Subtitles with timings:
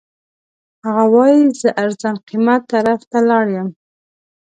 [0.83, 3.69] هغه وایي زه ارزان قیمت طرف ته لاړ یم.